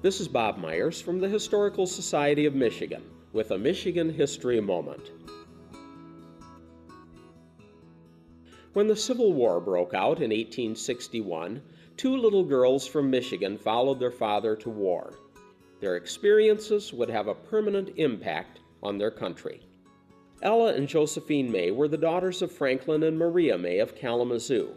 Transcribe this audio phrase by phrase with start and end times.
[0.00, 5.10] This is Bob Myers from the Historical Society of Michigan with a Michigan History Moment.
[8.74, 11.60] When the Civil War broke out in 1861,
[11.96, 15.14] two little girls from Michigan followed their father to war.
[15.80, 19.62] Their experiences would have a permanent impact on their country.
[20.42, 24.76] Ella and Josephine May were the daughters of Franklin and Maria May of Kalamazoo.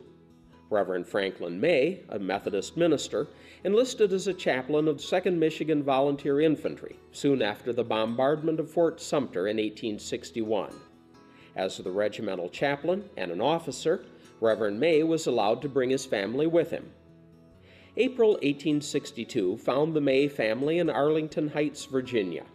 [0.72, 3.28] Reverend Franklin May, a Methodist minister,
[3.66, 9.02] enlisted as a chaplain of 2nd Michigan Volunteer Infantry soon after the bombardment of Fort
[9.02, 10.74] Sumter in 1861.
[11.57, 14.06] As the regimental chaplain and an officer,
[14.39, 16.90] Reverend May was allowed to bring his family with him.
[17.98, 22.46] April 1862 found the May family in Arlington Heights, Virginia.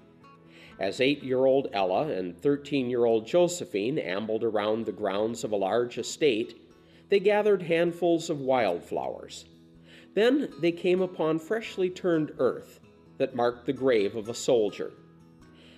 [0.81, 5.53] As eight year old Ella and 13 year old Josephine ambled around the grounds of
[5.53, 6.59] a large estate,
[7.09, 9.45] they gathered handfuls of wildflowers.
[10.15, 12.81] Then they came upon freshly turned earth
[13.19, 14.93] that marked the grave of a soldier.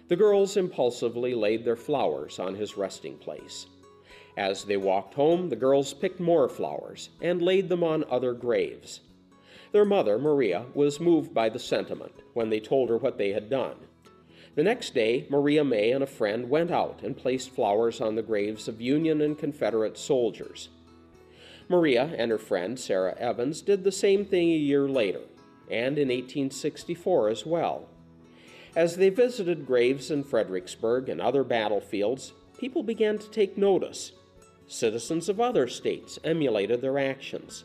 [0.08, 3.66] The girls impulsively laid their flowers on his resting place.
[4.36, 9.00] As they walked home, the girls picked more flowers and laid them on other graves.
[9.72, 13.50] Their mother, Maria, was moved by the sentiment when they told her what they had
[13.50, 13.76] done.
[14.54, 18.22] The next day, Maria May and a friend went out and placed flowers on the
[18.22, 20.70] graves of Union and Confederate soldiers.
[21.68, 25.22] Maria and her friend Sarah Evans did the same thing a year later,
[25.70, 27.88] and in 1864 as well.
[28.74, 34.12] As they visited graves in Fredericksburg and other battlefields, people began to take notice.
[34.66, 37.64] Citizens of other states emulated their actions.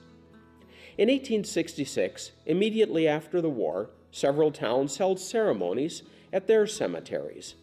[0.97, 7.55] In 1866, immediately after the war, several towns held ceremonies at their cemeteries.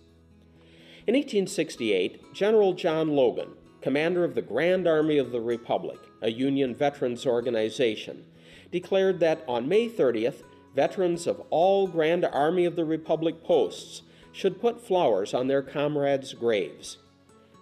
[1.06, 6.74] In 1868, General John Logan commander of the Grand Army of the Republic, a Union
[6.74, 8.24] veterans organization,
[8.70, 10.42] declared that on May 30th,
[10.74, 16.34] veterans of all Grand Army of the Republic posts should put flowers on their comrades'
[16.34, 16.98] graves.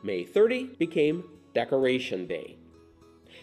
[0.03, 1.25] May 30 became
[1.55, 2.57] Decoration Day.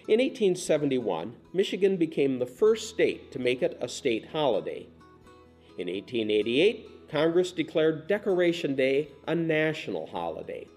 [0.07, 4.85] In 1871, Michigan became the first state to make it a state holiday.
[5.77, 10.67] In 1888, Congress declared Decoration Day a national holiday.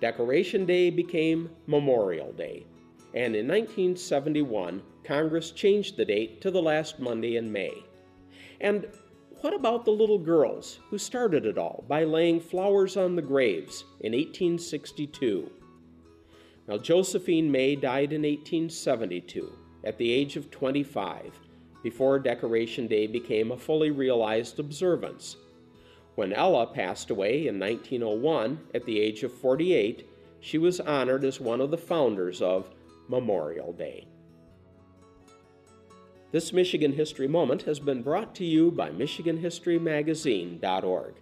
[0.00, 2.66] Decoration Day became Memorial Day,
[3.14, 7.72] and in 1971, Congress changed the date to the last Monday in May.
[8.60, 8.86] And
[9.40, 13.84] what about the little girls who started it all by laying flowers on the graves
[14.00, 15.50] in 1862?
[16.66, 19.52] Now, Josephine May died in 1872
[19.84, 21.38] at the age of 25,
[21.82, 25.36] before Decoration Day became a fully realized observance.
[26.16, 30.06] When Ella passed away in 1901 at the age of 48,
[30.40, 32.68] she was honored as one of the founders of
[33.08, 34.06] Memorial Day.
[36.30, 41.14] This Michigan History Moment has been brought to you by MichiganHistoryMagazine.org.